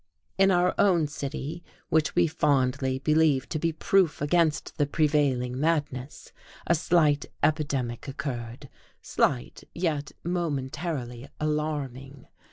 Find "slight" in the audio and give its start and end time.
6.73-7.27, 9.03-9.63